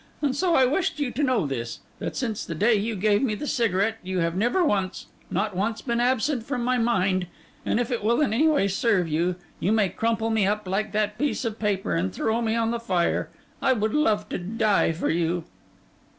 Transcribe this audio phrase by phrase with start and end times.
[0.19, 3.35] And so I wished you to know this: That since the day you gave me
[3.35, 7.27] the cigarette, you have never once, not once, been absent from my mind;
[7.67, 10.91] and if it will in any way serve you, you may crumple me up like
[10.93, 13.29] that piece of paper, and throw me on the fire.
[13.61, 15.43] I would love to die for you.